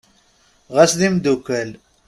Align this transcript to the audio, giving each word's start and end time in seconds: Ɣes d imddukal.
Ɣes 0.75 0.91
d 0.99 1.01
imddukal. 1.07 1.69